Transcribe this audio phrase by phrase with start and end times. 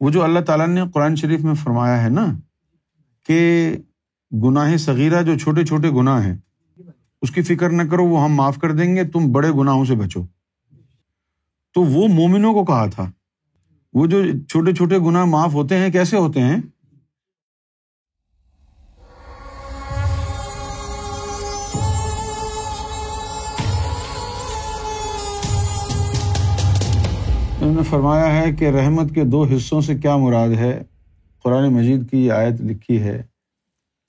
[0.00, 2.26] وہ جو اللہ تعالیٰ نے قرآن شریف میں فرمایا ہے نا
[3.26, 3.70] کہ
[4.32, 6.36] گناہ صغیرہ جو چھوٹے چھوٹے گناہ ہیں،
[7.22, 9.94] اس کی فکر نہ کرو، وہ ہم معاف کر دیں گے، تم بڑے گناہوں سے
[9.94, 10.22] بچو۔
[11.74, 13.10] تو وہ مومنوں کو کہا تھا۔
[13.94, 16.56] وہ جو چھوٹے چھوٹے گناہ معاف ہوتے ہیں، کیسے ہوتے ہیں؟
[27.70, 30.82] انہوں نے فرمایا ہے کہ رحمت کے دو حصوں سے کیا مراد ہے؟
[31.42, 33.22] قرآن مجید کی یہ آیت لکھی ہے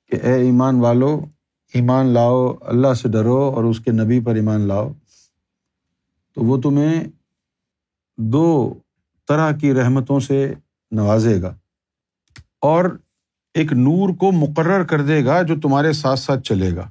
[0.07, 1.25] کہ اے ایمان والو،
[1.73, 4.93] ایمان لاؤ، اللہ سے ڈرو اور اس کے نبی پر ایمان لاؤ۔
[6.35, 7.03] تو وہ تمہیں
[8.17, 8.73] دو
[9.27, 10.53] طرح کی رحمتوں سے
[10.91, 11.55] نوازے گا
[12.59, 12.85] اور
[13.53, 16.89] ایک نور کو مقرر کر دے گا جو تمہارے ساتھ ساتھ چلے گا۔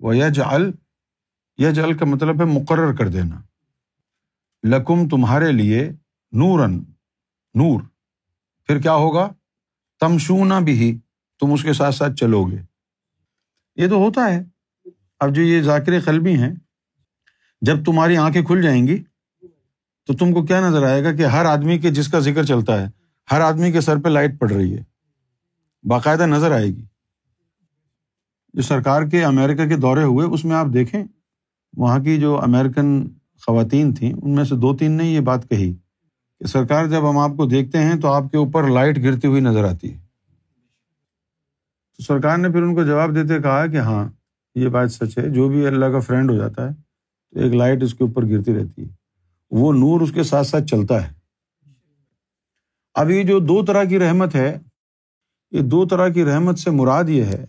[0.00, 0.70] وہ یج ال
[1.58, 3.53] یج ال کا مطلب ہے مقرر کر دینا۔
[4.64, 5.90] لکم تمہارے لیے
[6.32, 6.78] نورن
[7.54, 7.80] نور۔
[8.66, 9.32] پھر کیا ہوگا؟
[10.00, 10.98] تمشونا بھی
[11.40, 12.58] تم اس کے ساتھ ساتھ چلو گے۔
[13.76, 14.42] یہ تو ہوتا ہے۔
[15.20, 16.54] اب جو یہ ذاکر قلبی ہیں،
[17.60, 19.02] جب تمہاری آنکھیں کھل جائیں گی،
[20.06, 22.82] تو تم کو کیا نظر آئے گا کہ ہر آدمی کے جس کا ذکر چلتا
[22.82, 22.86] ہے،
[23.30, 24.82] ہر آدمی کے سر پہ لائٹ پڑ رہی ہے۔
[25.82, 26.84] باقاعدہ نظر آئے گی۔
[28.54, 31.04] جو سرکار کے امیرکا کے دورے ہوئے، اس میں آپ دیکھیں،
[31.76, 33.08] وہاں کی جو امیرکن
[33.46, 35.74] خواتین تھیں، ان میں سے دو تین نے یہ بات کہی
[36.40, 39.40] کہ سرکار جب ہم آپ کو دیکھتے ہیں تو آپ کے اوپر لائٹ گرتی ہوئی
[39.40, 39.98] نظر آتی ہے۔
[41.96, 44.08] تو سرکار نے پھر ان کو جواب دیتے کہا کہ ہاں
[44.54, 46.74] یہ بات سچ ہے، جو بھی اللہ کا فرینڈ ہو جاتا ہے،
[47.30, 48.88] تو ایک لائٹ اس کے اوپر گرتی رہتی ہے۔
[49.50, 51.12] وہ نور اس کے ساتھ ساتھ چلتا ہے۔
[52.94, 54.58] اب یہ جو دو طرح کی رحمت ہے،
[55.50, 57.44] یہ دو طرح کی رحمت سے مراد یہ ہے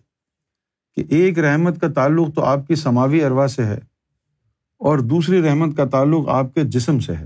[0.96, 3.80] کہ ایک رحمت کا تعلق تو آپ کی سماوی اروا سے ہے۔
[4.78, 7.26] اور دوسری رحمت کا تعلق آپ کے جسم سے ہے۔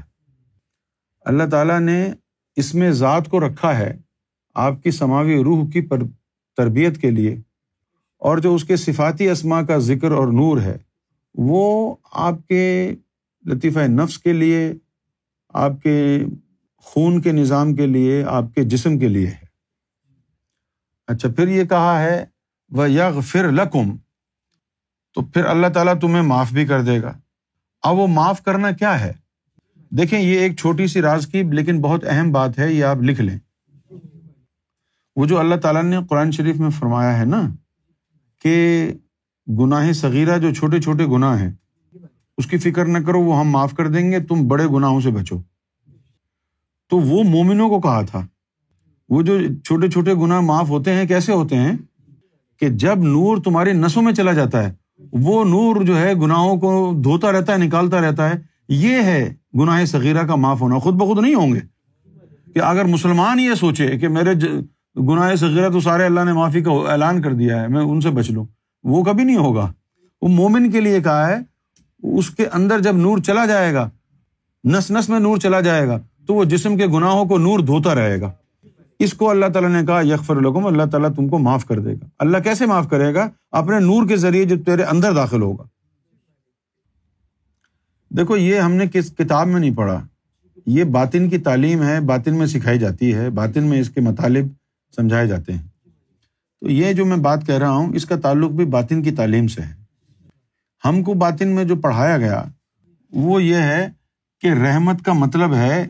[1.22, 2.14] اللہ تعالیٰ نے
[2.56, 3.98] اس میں ذات کو رکھا ہے
[4.56, 6.00] آپ کی سماوی روح کی پر،
[6.58, 7.36] تربیت کے لیے۔
[8.18, 10.78] اور جو اس کے صفاتی اسما کا ذکر اور نور ہے،
[11.34, 12.96] وہ آپ کے
[13.46, 14.74] لطیفہ نفس کے لیے،
[15.50, 16.26] آپ کے
[16.78, 19.46] خون کے نظام کے لیے، آپ کے جسم کے لیے ہے۔
[21.08, 22.26] اچھا پھر یہ کہا ہے
[22.70, 23.98] وہ یغ فر لکم
[25.14, 27.18] تو پھر اللہ تعالیٰ تمہیں معاف بھی کر دے گا۔
[27.82, 29.14] اب وہ معاف کرنا کیا ہے؟
[29.92, 33.22] دیکھیں، یہ ایک چھوٹی سی راز کی لیکن بہت اہم بات ہے، یہ آپ لکھ
[33.22, 33.40] لیں۔
[35.16, 37.42] وہ جو اللہ تعالیٰ نے قرآن شریف میں فرمایا ہے نا
[38.44, 38.92] کہ
[39.48, 41.52] گناہ صغیرہ جو چھوٹے چھوٹے گناہ ہیں،
[42.38, 45.12] اس کی فکر نہ کرو، وہ ہم معاف کر دیں گے، تم بڑے گناہوں سے
[45.12, 45.42] بچو۔
[46.90, 48.28] تو وہ مومنوں کو کہا تھا۔
[49.10, 51.74] وہ جو چھوٹے چھوٹے گناہ معاف ہوتے ہیں، کیسے ہوتے ہیں؟
[52.60, 54.79] کہ جب نور تمہاری نسوں میں چلا جاتا ہے
[55.12, 59.86] وہ نور جو ہے گناہوں کو دھوتا رہتا ہے، نکالتا رہتا ہے، یہ ہے گناہ
[59.86, 61.60] صغیرہ کا معاف ہونا۔ خود بخود نہیں ہوں گے
[62.54, 64.32] کہ اگر مسلمان یہ سوچے کہ میرے
[65.00, 68.10] گناہ صغیرہ تو سارے اللہ نے معافی کا اعلان کر دیا ہے، میں ان سے
[68.10, 68.46] بچ لوں۔
[68.84, 69.72] وہ کبھی نہیں ہوگا۔
[70.22, 71.36] وہ مومن کے لیے کہا ہے،
[72.18, 73.90] اس کے اندر جب نور چلا جائے گا،
[74.64, 77.96] نس نس میں نور چلا جائے گا، تو وہ جسم کے گناہوں کو نور دھوتا
[77.96, 78.32] رہے گا۔
[79.00, 81.94] اس کو اللہ تعالیٰ نے کہا یکفر الحکم اللہ تعالیٰ تم کو معاف کر دے
[81.94, 85.64] گا۔ اللہ کیسے معاف کرے گا؟ اپنے نور کے ذریعے جو تیرے اندر داخل ہوگا۔
[88.10, 90.08] دیکھو، یہ ہم نے کس کتاب میں نہیں پڑھا۔
[90.66, 94.46] یہ باطن کی تعلیم ہے، باطن میں سکھائی جاتی ہے، باطن میں اس کے مطالب
[94.96, 95.62] سمجھائے جاتے ہیں۔
[96.62, 99.48] تو یہ جو میں بات کہہ رہا ہوں، اس کا تعلق بھی باطن کی تعلیم
[99.48, 99.74] سے ہے۔
[100.86, 102.44] ہم کو باطن میں جو پڑھایا گیا،
[103.12, 103.90] وہ یہ ہے
[104.42, 105.88] کہ رحمت کا مطلب ہے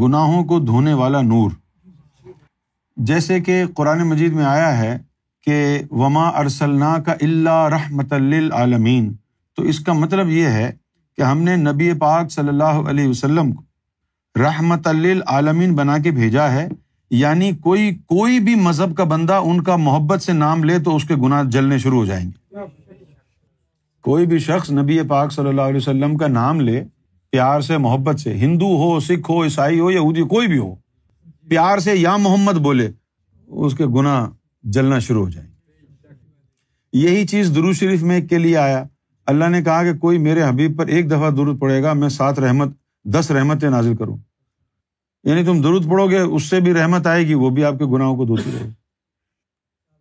[0.00, 1.50] گناہوں کو دھونے والا نور۔
[2.96, 4.98] جیسے کہ قرآن مجید میں آیا ہے
[5.44, 9.14] کہ وما ارسلنا کا اللہ رحمت للعالمین
[9.56, 10.72] تو اس کا مطلب یہ ہے
[11.16, 13.62] کہ ہم نے نبی پاک صلی اللہ علیہ وسلم کو
[14.40, 16.68] رحمت للعالمین بنا کے بھیجا ہے۔
[17.10, 21.04] یعنی کوئی کوئی بھی مذہب کا بندہ ان کا محبت سے نام لے تو اس
[21.04, 22.56] کے گناہ جلنے شروع ہو جائیں گے۔
[24.02, 26.84] کوئی بھی شخص نبی پاک صلی اللہ علیہ وسلم کا نام لے،
[27.30, 30.74] پیار سے، محبت سے، ہندو ہو، سکھ ہو، عیسائی ہو، یہودی کوئی بھی ہو
[31.48, 32.90] پیار سے یا محمد بولے،
[33.46, 34.30] اس کے گناہ
[34.62, 35.54] جلنا شروع ہو جائیں
[36.92, 38.84] یہی چیز درو شریف میں کے لیے آیا۔
[39.26, 42.38] اللہ نے کہا کہ کوئی میرے حبیب پر ایک دفعہ درود پڑے گا، میں سات
[42.38, 42.68] رحمت،
[43.04, 44.16] دس رحمتیں نازل کروں۔
[45.24, 47.84] یعنی تم درود پڑھو گے، اس سے بھی رحمت آئے گی، وہ بھی آپ کے
[47.84, 48.70] گناہوں کو دھوتی رہے گی۔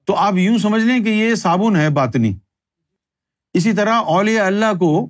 [0.05, 2.33] تو آپ یوں سمجھ لیں کہ یہ صابن ہے باطنی۔
[3.53, 5.09] اسی طرح اولیاء اللہ کو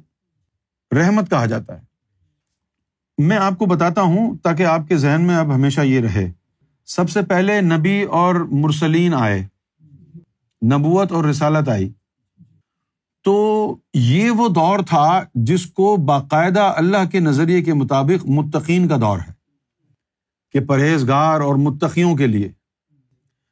[0.95, 1.92] رحمت کہا جاتا ہے۔
[3.17, 6.31] میں آپ کو بتاتا ہوں تاکہ آپ کے ذہن میں اب ہمیشہ یہ رہے۔
[6.85, 9.47] سب سے پہلے نبی اور مرسلین آئے۔
[10.65, 11.93] نبوت اور رسالت آئی۔
[13.23, 18.97] تو یہ وہ دور تھا جس کو باقاعدہ اللہ کے نظریے کے مطابق متقین کا
[18.97, 19.31] دور ہے۔
[20.51, 22.51] کہ پرہیزگار اور متقیوں کے لیے۔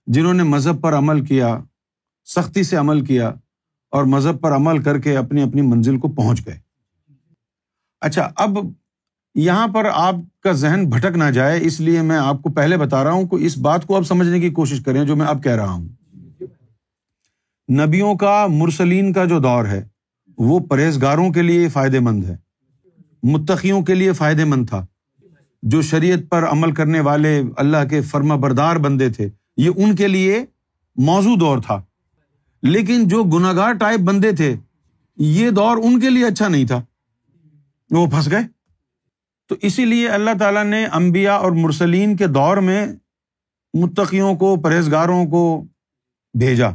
[0.08, 1.60] جنہوں نے مذہب پر عمل کیا،
[2.26, 3.28] سختی سے عمل کیا
[3.92, 6.60] اور مذہب پر عمل کر کے اپنی اپنی منزل کو پہنچ گئے۔
[8.02, 8.58] اچھا اب
[9.36, 13.04] یہاں پر آپ کا ذہن بھٹک نہ جائے، اس لیے میں آپ کو پہلے بتا
[13.04, 15.52] رہا ہوں کہ اس بات کو اب سمجھنے کی کوشش کریں جو میں اب کہہ
[15.52, 15.90] رہا ہوں۔
[17.72, 19.88] نبیوں کا مرسلین کا جو دور ہے،
[20.38, 22.38] وہ پرہیزگاروں کے لیے فائدے مند ہے،
[23.24, 24.86] متقیوں کے لیے فائدے مند تھا۔
[25.64, 30.08] جو شریعت پر عمل کرنے والے اللہ کے فرما بردار بندے تھے، یہ ان کے
[30.08, 30.46] لیے
[30.96, 31.82] موزوں دور تھا۔
[32.64, 34.56] لیکن جو گناگار ٹائپ بندے تھے،
[35.18, 36.82] یہ دور ان کے لیے اچھا نہیں تھا۔
[37.92, 38.61] وہ پھنس گئے۔
[39.52, 42.86] تو اسی لیے اللہ تعالیٰ نے امبیا اور مرسلین کے دور میں
[43.74, 45.64] متقیوں کو، پرہیزگاروں کو
[46.34, 46.70] بھیجا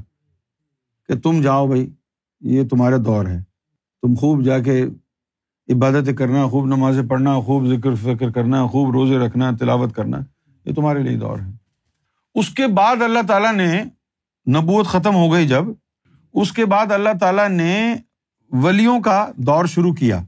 [1.09, 1.91] کہ تم جاؤ بھائی،
[2.41, 3.39] یہ تمہارے دور ہے۔
[4.03, 4.85] تم خوب جا کے
[5.73, 10.19] عبادت کرنا، خوب نمازیں پڑھنا، خوب ذکر فکر کرنا، خوب روزے رکھنا، تلاوت کرنا،
[10.65, 11.51] یہ تمہارے لیے دور ہے۔
[12.35, 13.85] اس کے بعد اللہ تعالیٰ نے
[14.49, 15.65] نبوت ختم ہو گئی جب
[16.33, 17.97] اس کے بعد اللہ تعالیٰ نے
[18.53, 20.23] ولیوں کا دور شروع کیا۔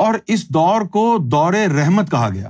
[0.00, 2.48] اور اس دور کو دور رحمت کہا گیا۔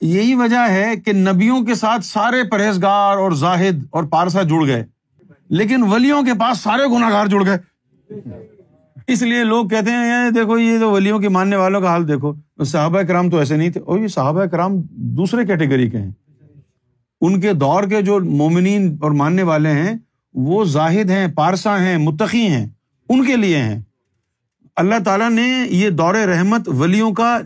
[0.00, 4.84] یہی وجہ ہے کہ نبیوں کے ساتھ سارے پرہیزگار اور زاہد اور پارسا جڑ گئے،
[5.48, 7.58] لیکن ولیوں کے پاس سارے گناگار جڑ گئے۔
[9.08, 12.32] اس لیے لوگ کہتے ہیں دیکھو، یہ جو ولیوں کے ماننے والوں کا حال دیکھو،
[12.64, 14.80] صحابہ کرام تو ایسے نہیں تھے، اور یہ صحابہ کرام
[15.16, 16.10] دوسرے کیٹیگری کے ہیں۔
[17.20, 19.94] ان کے دور کے جو مومنین اور ماننے والے ہیں،
[20.34, 22.66] وہ زاہد ہیں، پارسا ہیں، متقی ہیں،
[23.08, 23.80] ان کے لیے ہیں۔
[24.76, 27.38] اللہ تعالیٰ نے یہ دور رحمت ولیوں کا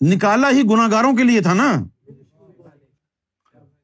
[0.00, 1.84] نکالا ہی گناگاروں کے لیے تھا نا؟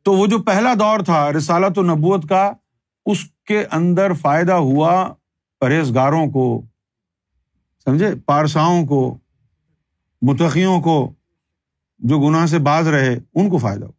[0.02, 2.52] تو وہ جو پہلا دور تھا، رسالت و نبوت کا،
[3.06, 5.14] اس کے اندر فائدہ ہوا
[5.60, 6.62] پرہیزگاروں کو،
[7.84, 9.18] سمجھے؟ پارساؤں کو،
[10.22, 11.12] متقیوں کو،
[11.98, 13.92] جو گناہ سے باز رہے، ان کو فائدہ ہو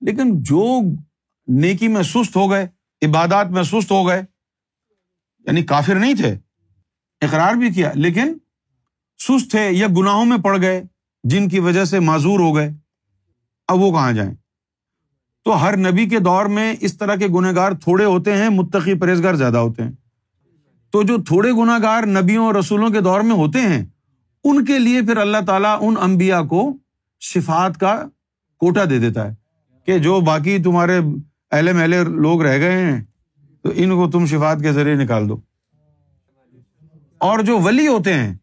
[0.00, 0.80] لیکن جو
[1.48, 2.66] نیکی میں سست ہو گئے،
[3.06, 4.22] عبادات میں سست ہو گئے
[5.46, 6.38] یعنی کافر نہیں تھے
[7.20, 8.34] اقرار بھی کیا، لیکن
[9.18, 10.82] سست تھے یا گناہوں میں پڑ گئے،
[11.24, 12.72] جن کی وجہ سے معذور ہو گئے۔
[13.68, 14.34] اب وہ کہاں جائیں؟
[15.44, 19.34] تو ہر نبی کے دور میں اس طرح کے گنہگار تھوڑے ہوتے ہیں، متقی پرہیزگار
[19.34, 19.92] زیادہ ہوتے ہیں۔
[20.90, 23.84] تو جو تھوڑے گناگار نبیوں اور رسولوں کے دور میں ہوتے ہیں،
[24.44, 26.76] ان کے لیے پھر اللہ تعالیٰ ان امبیا کو
[27.20, 28.04] شفات کا
[28.56, 29.34] کوٹا دے دیتا ہے
[29.86, 31.00] کہ جو باقی تمہارے
[31.50, 33.04] اہل محلے لوگ رہ گئے ہیں،
[33.62, 35.49] تو ان کو تم شفات کے ذریعے نکال دو۔
[37.20, 38.34] اور جو ولی ہوتے ہیں،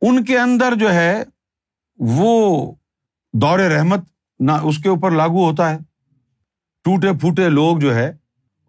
[0.00, 1.22] ان کے اندر جو ہے،
[1.98, 2.72] وہ
[3.32, 4.00] دور رحمت
[4.40, 5.78] نہ اس کے اوپر لاگو ہوتا ہے۔
[6.84, 8.12] ٹوٹے پھوٹے لوگ جو ہے،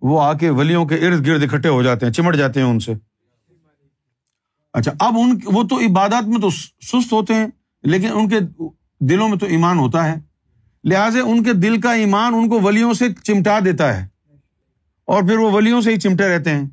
[0.02, 2.80] وہ آ کے ولیوں کے ارد گرد اکٹھے ہو جاتے ہیں، چمٹ جاتے ہیں ان
[2.80, 2.94] سے۔
[4.74, 6.50] اچھا اب ان وہ تو عبادات میں تو
[6.82, 7.48] سست ہوتے ہیں،
[7.84, 8.40] لیکن ان کے
[9.00, 10.16] دلوں میں تو ایمان ہوتا ہے۔
[10.84, 14.08] لہٰذا ان کے دل کا ایمان ان کو ولیوں سے چمٹا دیتا ہے۔
[15.06, 16.66] اور پھر وہ ولیوں سے ہی چمٹے رہتے ہیں۔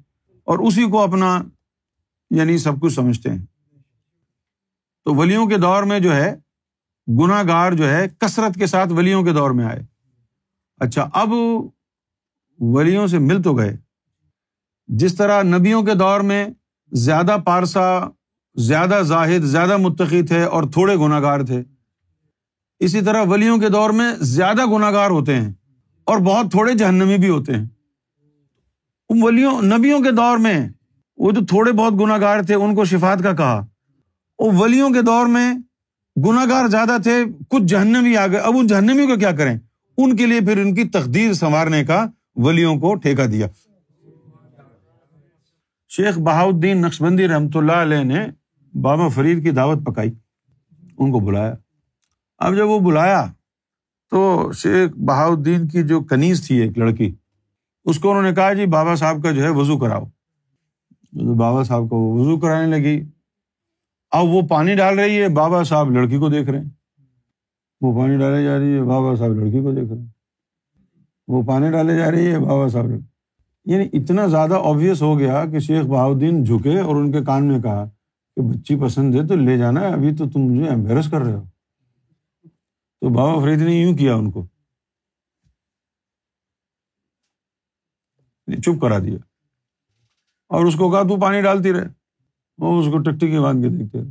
[0.45, 1.43] اور اسی کو اپنا
[2.31, 3.45] یعنی سب کچھ سمجھتے ہیں۔
[5.05, 6.37] تو ولیوں کے دور میں جو ہے
[7.09, 9.83] گناہ گار جو ہے، کثرت کے ساتھ ولیوں کے دور میں آئے۔
[10.77, 11.29] اچھا اب
[12.59, 13.77] ولیوں سے مل تو گئے۔
[14.87, 16.47] جس طرح نبیوں کے دور میں
[16.93, 18.01] زیادہ پارسا،
[18.55, 21.63] زیادہ زاہد، زیادہ متقی تھے اور تھوڑے گناہ گار تھے،
[22.79, 25.53] اسی طرح ولیوں کے دور میں زیادہ گناہ گار ہوتے ہیں
[26.05, 27.65] اور بہت تھوڑے جہنمی بھی ہوتے ہیں۔
[29.09, 30.69] ولیوں، نبیوں کے دور میں
[31.17, 33.65] وہ جو تھوڑے بہت گناہ گار تھے، ان کو شفات کا کہا۔
[34.39, 35.53] وہ ولیوں کے دور میں
[36.17, 39.59] گناہ گار زیادہ تھے، کچھ جہنمی آ گئے۔ اب ان جہنمی کو کیا کریں؟
[39.99, 42.07] ان کے لیے پھر ان کی تقدیر سنوارنے کا
[42.37, 43.47] ولیوں کو ٹھیکا دیا۔
[45.89, 48.27] شیخ بہاؤدین نقشبندی رحمۃ اللہ علیہ نے
[48.75, 50.13] بابا فرید کی دعوت پکائی،
[50.99, 51.55] ان کو بلایا۔
[52.39, 53.25] اب جب وہ بلایا
[54.11, 57.15] تو شیخ بہاؤدین کی جو کنیز تھی ایک لڑکی،
[57.85, 60.05] اس کو انہوں نے کہا جی بابا صاحب کا جو ہے وضو کراؤ۔
[61.17, 63.05] بابا صاحب کو وضو کرانے لگی۔
[64.11, 66.71] اب وہ پانی ڈال رہی ہے، بابا صاحب لڑکی کو دیکھ رہے ہیں۔
[67.81, 70.09] وہ پانی ڈالے جا رہی ہے، بابا صاحب لڑکی کو دیکھ رہے ہیں۔
[71.29, 72.85] وہ پانی ڈالے جا رہی ہے، بابا صاحب
[73.65, 77.61] یعنی اتنا زیادہ آبویس ہو گیا کہ شیخ بہاؤدین جھکے اور ان کے کان میں
[77.61, 77.85] کہا
[78.37, 81.33] کہ بچی پسند ہے تو لے جانا ہے ابھی تو تم مجھے امبیرس کر رہے
[81.33, 81.45] ہو۔
[83.01, 84.47] تو بابا فرید نے یوں کیا ان کو۔
[88.47, 89.36] یعنی چپ کرا دیا۔
[90.49, 91.89] اور اس کو کہا، تو پانی ڈالتی رہے
[92.59, 94.11] وہ اس کو ٹکٹی کے باندھ کے دیکھتے رہے۔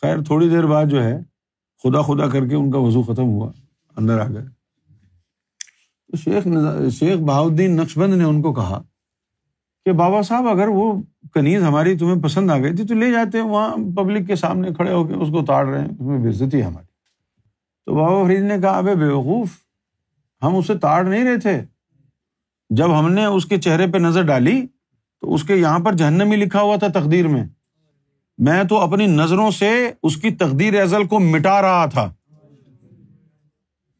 [0.00, 1.18] خیر، تھوڑی دیر بعد جو ہے،
[1.82, 3.52] خدا خدا کر کے ان کا وضو ختم ہوا،
[3.96, 4.44] اندر آ گئے۔
[6.08, 6.48] تو شیخ
[6.92, 8.82] شیخ بہاؤدین نقش بند نے ان کو کہا
[9.84, 11.02] کہ، بابا صاحب، اگر وہ
[11.34, 14.92] کنیز ہماری تمہیں پسند آ گئی تھی، تو لے جاتے وہاں پبلک کے سامنے کھڑے
[14.92, 16.86] ہو کے اس کو تاڑ رہے ہیں۔ اس میں بےزتی ہے ہماری۔
[17.86, 19.48] تو بابا فرید نے کہا، ابے بیوقوف،
[20.42, 21.62] ہم اسے تاڑ نہیں رہے تھے۔
[22.70, 24.66] جب ہم نے اس کے چہرے پہ نظر ڈالی
[25.20, 27.44] تو اس کے یہاں پر جہنمی لکھا ہوا تھا تقدیر میں۔
[28.38, 32.14] میں تو اپنی نظروں سے اس کی تقدیر ازل کو مٹا رہا تھا۔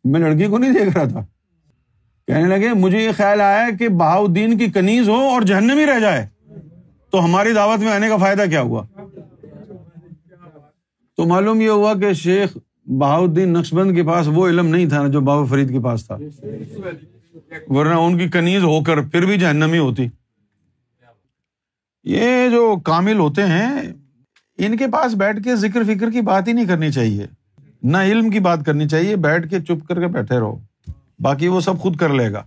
[0.04, 1.26] میں لڑکی کو نہیں دیکھ رہا تھا۔
[2.26, 6.28] کہنے لگے، مجھے یہ خیال آیا کہ بہاؤدین کی کنیز ہو اور جہنمی رہ جائے۔
[7.10, 8.82] تو ہماری دعوت میں آنے کا فائدہ کیا ہوا؟
[11.16, 15.06] تو معلوم یہ ہوا کہ شیخ بہاؤدین نقش بند کے پاس وہ علم نہیں تھا
[15.06, 16.16] جو بابا فرید کے پاس تھا۔
[17.68, 20.06] ورنہ ان کی کنیز ہو کر پھر بھی جہنمی ہوتی۔
[22.08, 23.82] یہ جو کامل ہوتے ہیں،
[24.58, 27.26] ان کے پاس بیٹھ کے ذکر فکر کی بات ہی نہیں کرنی چاہیے۔
[27.82, 30.58] نہ علم کی بات کرنی چاہیے، بیٹھ کے چپ کر کے بیٹھے رہو۔
[31.20, 32.42] باقی وہ سب خود کر لے گا۔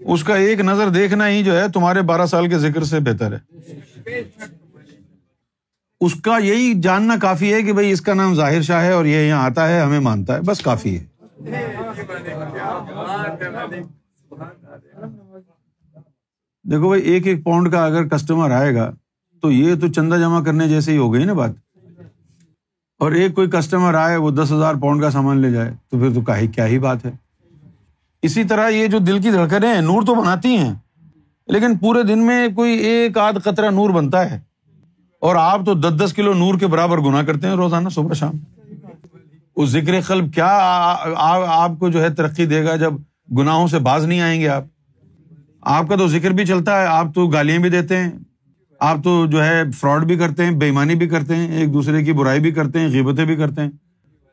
[0.00, 3.32] اس کا ایک نظر دیکھنا ہی جو ہے، تمہارے بارہ سال کے ذکر سے بہتر
[3.32, 3.38] ہے۔
[6.00, 9.04] اس کا یہی جاننا کافی ہے کہ بھائی اس کا نام ظاہر شاہ ہے اور
[9.04, 11.04] یہ یہاں آتا ہے، ہمیں مانتا ہے، بس کافی ہے۔
[16.70, 18.90] دیکھو بھائی، ایک ایک پاؤنڈ کا اگر کسٹمر آئے گا،
[19.42, 21.50] تو یہ تو چندہ جمع کرنے جیسے ہی ہو گئی نا بات۔
[22.98, 26.14] اور ایک کوئی کسٹمر آئے، وہ دس ہزار پاؤنڈ کا سامان لے جائے، تو پھر
[26.14, 26.20] تو
[26.54, 27.10] کیا ہی بات ہے۔
[28.22, 30.74] اسی طرح یہ جو دل کی دھڑکنیں ہیں، نور تو بناتی ہیں،
[31.46, 34.40] لیکن پورے دن میں کوئی ایک آدھ قطرہ نور بنتا ہے۔
[35.20, 38.32] اور آپ تو دس دس کلو نور کے برابر گنا کرتے ہیں روزانہ صبح شام۔
[39.56, 40.48] اس ذکر قلب کیا
[41.46, 42.92] آپ کو جو ہے ترقی دے گا جب
[43.38, 44.64] گناہوں سے باز نہیں آئیں گے آپ؟
[45.68, 48.10] آپ کا تو ذکر بھی چلتا ہے، آپ تو گالیاں بھی دیتے ہیں،
[48.80, 52.12] آپ تو جو ہے فراڈ بھی کرتے ہیں، بےمانی بھی کرتے ہیں، ایک دوسرے کی
[52.12, 53.70] برائی بھی کرتے ہیں، غیبتیں بھی کرتے ہیں۔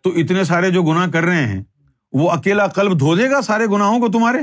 [0.03, 1.63] تو اتنے سارے جو گناہ کر رہے ہیں،
[2.13, 4.37] وہ اکیلا قلب دھو دے گا سارے گناہوں کو تمہارے؟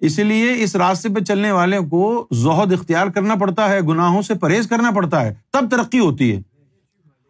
[0.00, 4.34] اسی لیے اس راستے پہ چلنے والے کو زہد اختیار کرنا پڑتا ہے، گناہوں سے
[4.34, 6.42] پرہیز کرنا پڑتا ہے۔ تب ترقی ہوتی ہے۔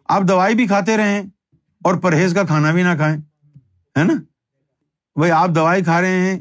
[0.09, 1.21] آپ دوائی بھی کھاتے رہیں
[1.83, 3.17] اور پرہیز کا کھانا بھی نہ کھائیں،
[3.97, 4.13] ہے نا؟
[5.15, 6.39] بھائی آپ دوائی کھا رہے ہیں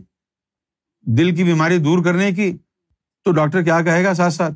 [1.17, 2.57] دل کی بیماری دور کرنے کی،
[3.25, 4.55] تو ڈاکٹر کیا کہے گا ساتھ ساتھ؟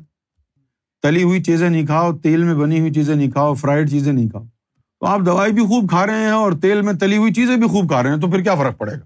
[1.01, 4.29] تلی ہوئی چیزیں نہیں کھاؤ، تیل میں بنی ہوئی چیزیں نہیں کھاؤ فرائڈ چیزیں نہیں
[4.29, 4.43] کھاؤ۔
[4.99, 7.67] تو آپ دوائی بھی خوب کھا رہے ہیں اور تیل میں تلی ہوئی چیزیں بھی
[7.67, 9.05] خوب کھا رہے ہیں، تو پھر کیا فرق پڑے گا؟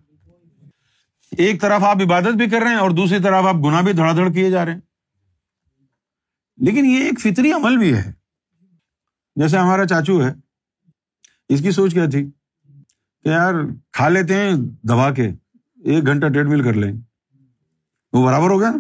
[1.38, 4.12] ایک طرف آپ عبادت بھی کر رہے ہیں اور دوسری طرف آپ گنا بھی دھڑا
[4.12, 4.80] دھڑ کیے جا رہے ہیں۔
[6.58, 8.12] لیکن یہ ایک فطری عمل بھی ہے۔
[9.36, 10.34] جیسے ہمارا چاچو ہے،
[11.50, 12.26] اس کی سوچ کیا تھی؟
[13.24, 13.54] کہ یار
[13.92, 15.30] کھا لیتے ہیں دبا کے،
[15.84, 16.94] ایک گھنٹہ ٹریڈ مل کر لیں۔
[18.18, 18.80] وہ برابر ہو گیا نا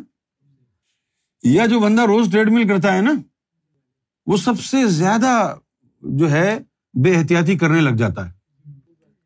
[1.43, 3.11] یا جو بندہ روز ٹریڈ مل کرتا ہے نا،
[4.25, 5.55] وہ سب سے زیادہ
[6.01, 6.59] جو ہے
[6.93, 8.33] بے احتیاطی کرنے لگ جاتا ہے۔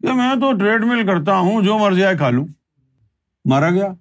[0.01, 2.45] کہ میں تو ٹریڈ مل کرتا ہوں، جو مرضی آئے کھا لوں۔
[3.45, 3.93] مارا گیا۔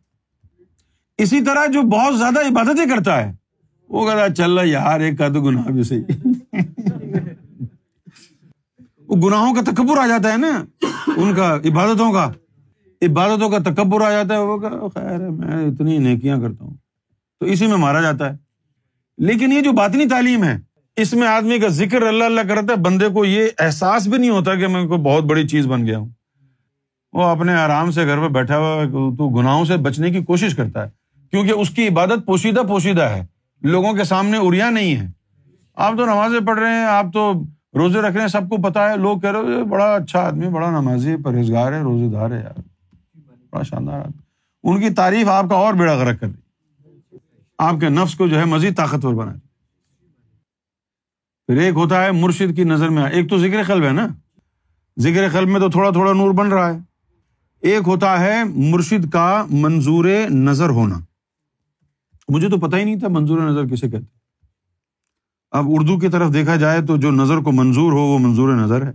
[1.18, 3.32] اسی طرح جو بہت زیادہ عبادتیں کرتا ہے،
[3.88, 6.02] وہ کہتا چل رہا یار، ایک کا تو گناہ بھی صحیح۔
[9.06, 10.64] وہ گناہوں کا تکبر آ جاتا ہے نا،
[11.16, 12.32] ان کا عبادتوں کا۔
[13.02, 16.74] عبادتوں کا تکبر آ جاتا ہے، وہ خیر ہے، میں اتنی نیکیاں کرتا ہوں۔
[17.40, 18.36] تو اسی میں مارا جاتا ہے۔
[19.18, 20.56] لیکن یہ جو باطنی تعلیم ہے،
[20.96, 24.30] اس میں آدمی کا ذکر اللہ اللہ کرتا ہے، بندے کو یہ احساس بھی نہیں
[24.30, 26.08] ہوتا کہ میں کوئی بہت بڑی چیز بن گیا ہوں۔
[27.12, 30.84] وہ اپنے آرام سے گھر پہ بیٹھا ہوا تو گناہوں سے بچنے کی کوشش کرتا
[30.84, 30.90] ہے۔
[31.30, 33.26] کیونکہ اس کی عبادت پوشیدہ پوشیدہ ہے۔
[33.62, 35.10] لوگوں کے سامنے اریا نہیں ہے۔
[35.74, 37.32] آپ تو نمازیں پڑھ رہے ہیں، آپ تو
[37.74, 40.70] روزے رکھ رہے ہیں، سب کو پتا ہے۔ لوگ کہہ رہے بڑا اچھا آدمی، بڑا
[40.70, 42.69] نمازی، پرہیزگار ہے، روزے دار ہے یار۔
[43.52, 44.20] بڑا شاندار آدمی
[44.64, 46.38] ان کی تعریف آپ کا اور بیڑا غرق کر دی.
[47.58, 49.32] آپ کے نفس کو جو ہے مزید طاقتور بنا
[51.48, 54.06] پھر ایک ہوتا ہے مرشد کی نظر میں ایک تو ذکر قلب ہے نا؟
[54.96, 56.78] ذکر قلب میں تو تھوڑا تھوڑا نور بن رہا ہے.
[57.62, 60.98] ایک ہوتا ہے مرشد کا منظور نظر ہونا.
[62.28, 64.18] مجھے تو پتا ہی نہیں تھا منظور نظر کسے کہتے
[65.50, 68.86] اب اردو کی طرف دیکھا جائے تو جو نظر کو منظور ہو وہ منظور نظر
[68.86, 68.92] ہے.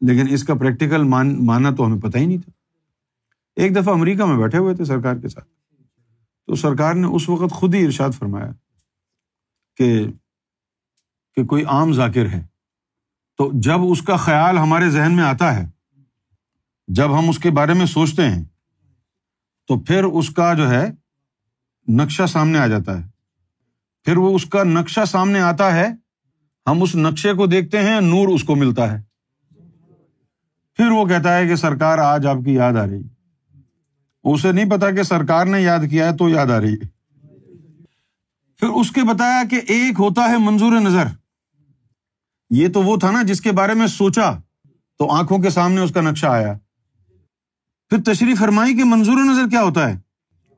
[0.00, 2.50] لیکن اس کا پریکٹیکل مانا تو ہمیں پتہ ہی نہیں تھا.
[3.58, 5.46] ایک دفعہ امریکہ میں بیٹھے ہوئے تھے سرکار کے ساتھ۔
[6.46, 8.50] تو سرکار نے اس وقت خود ہی ارشاد فرمایا
[9.76, 10.06] کہ
[11.36, 12.46] کہ کوئی عام ذاکر ہے۔
[13.38, 15.68] تو جب اس کا خیال ہمارے ذہن میں آتا ہے،
[16.88, 18.44] جب ہم اس کے بارے میں سوچتے ہیں،
[19.66, 20.90] تو پھر اس کا جو ہے
[21.88, 23.08] نقشہ سامنے آ جاتا ہے۔
[24.04, 25.88] پھر وہ اس کا نقشہ سامنے آتا ہے،
[26.66, 29.02] ہم اس نقشے کو دیکھتے ہیں، نور اس کو ملتا ہے۔
[30.76, 33.17] پھر وہ کہتا ہے کہ سرکار، آج آپ کی یاد آ رہی۔
[34.34, 36.98] اسے نہیں پتا کہ سرکار نے یاد کیا ہے تو یاد آ رہی ہے۔
[38.56, 41.04] پھر اس کے بتایا کہ ایک ہوتا ہے منظور نظر۔
[42.50, 44.30] یہ تو وہ تھا نا جس کے بارے میں سوچا
[44.98, 46.54] تو آنکھوں کے سامنے اس کا نقشہ آیا۔
[47.88, 49.98] پھر تشریح فرمائی کہ منظور نظر کیا ہوتا ہے؟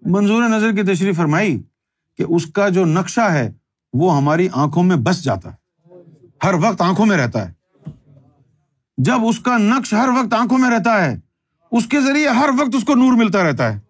[0.07, 1.63] منظور نظر کی تشریح فرمائی
[2.19, 3.53] کہ اس کا جو نقشہ ہے
[3.93, 5.57] وہ ہماری آنکھوں میں بس جاتا ہے۔
[6.45, 7.53] ہر وقت آنکھوں میں رہتا ہے۔
[8.99, 11.30] جب اس کا نقش ہر وقت آنکھوں میں رہتا ہے
[11.71, 13.81] اس کے ذریعے ہر وقت اس کو نور ملتا رہتا ہے۔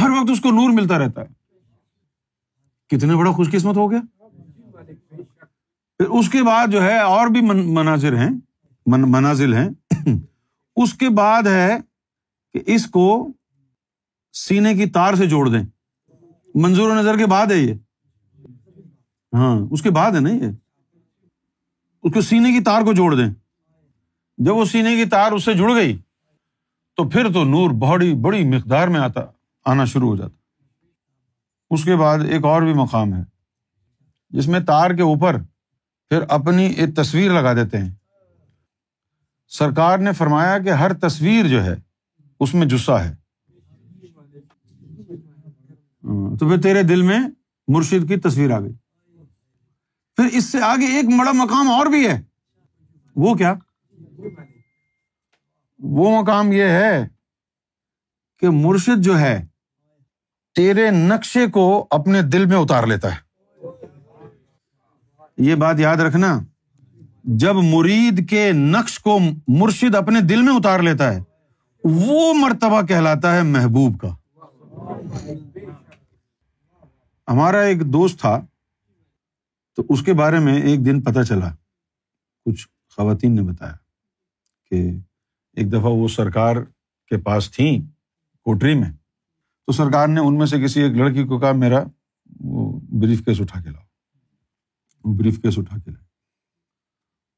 [0.00, 1.26] ہر وقت اس کو نور ملتا رہتا ہے۔
[2.88, 4.00] کتنے بڑا خوش قسمت ہو گیا۔
[5.98, 7.40] پھر اس کے بعد جو ہے اور بھی
[7.72, 8.30] مناظر ہیں۔
[8.86, 9.68] منازل ہیں۔
[10.76, 11.78] اس کے بعد ہے
[12.52, 13.28] کہ اس کو
[14.32, 15.62] سینے کی تار سے جوڑ دیں۔
[16.54, 17.74] منظور و نظر کے بعد ہے یہ۔
[19.32, 20.50] ہاں اس کے بعد ہے نا یہ۔
[22.02, 23.43] اس کو سینے کی تار کو جوڑ دیں۔
[24.38, 25.98] جب وہ سینے کی تار اس سے جڑ گئی
[26.96, 29.20] تو پھر تو نور بڑی بڑی مقدار میں آتا،
[29.64, 30.34] آنا شروع ہو جاتا۔
[31.70, 33.22] اس کے بعد ایک اور بھی مقام ہے،
[34.30, 35.36] جس میں تار کے اوپر
[36.08, 37.90] پھر اپنی ایک تصویر لگا دیتے ہیں۔
[39.48, 41.74] سرکار نے فرمایا کہ ہر تصویر جو ہے،
[42.40, 43.14] اس میں جسا ہے۔
[46.04, 47.20] ہاں، تو پھر تیرے دل میں
[47.68, 48.72] مرشد کی تصویر آ گئی۔
[50.16, 52.22] پھر اس سے آگے ایک بڑا مقام اور بھی ہے۔
[53.16, 53.54] وہ کیا؟
[55.78, 57.08] وہ مقام یہ ہے
[58.38, 59.46] کہ مرشد جو ہے،
[60.54, 63.20] تیرے نقشے کو اپنے دل میں اتار لیتا ہے۔
[65.38, 66.38] یہ بات یاد رکھنا،
[67.24, 69.18] جب مرید کے نقش کو
[69.48, 71.20] مرشد اپنے دل میں اتار لیتا ہے،
[71.84, 74.14] وہ مرتبہ کہلاتا ہے محبوب کا۔
[77.28, 78.40] ہمارا ایک دوست تھا،
[79.74, 81.54] تو اس کے بارے میں ایک دن پتہ چلا،
[82.44, 83.83] کچھ خواتین نے بتایا۔
[84.74, 84.92] کہ
[85.52, 86.56] ایک دفعہ وہ سرکار
[87.06, 87.78] کے پاس تھیں
[88.42, 88.90] کوٹری میں،
[89.66, 91.84] تو سرکار نے ان میں سے کسی ایک لڑکی کو کہا، میرا
[92.40, 93.82] وہ بریف کیس اٹھا کے لاؤ۔
[95.04, 96.06] وہ بریف کیس اٹھا کے لائے۔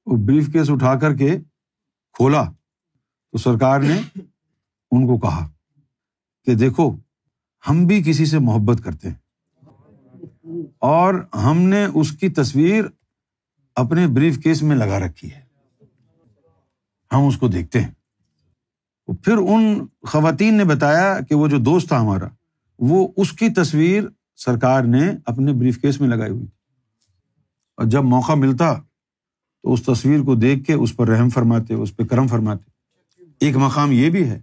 [0.07, 1.39] وہ بریف کیس اٹھا کر کے
[2.13, 2.45] کھولا۔
[3.31, 4.01] تو سرکار نے
[4.91, 5.49] ان کو کہا
[6.45, 6.97] کہ دیکھو،
[7.71, 9.27] ہم بھی کسی سے محبت کرتے ہیں۔
[10.79, 12.85] اور ہم نے اس کی تصویر
[13.75, 15.46] اپنے بریف کیس میں لگا رکھی ہے۔
[17.17, 17.91] ہم اس کو دیکھتے ہیں۔
[19.23, 22.29] پھر ان خواتین نے بتایا کہ وہ جو دوست تھا ہمارا،
[22.79, 24.03] وہ اس کی تصویر
[24.37, 26.47] سرکار نے اپنے بریف کیس میں لگائی ہوئی
[27.77, 28.75] اور جب موقع ملتا
[29.63, 32.71] تو اس تصویر کو دیکھ کے اس پر رحم فرماتے، اس پہ کرم فرماتے۔
[33.41, 34.41] ایک مقام یہ بھی ہے۔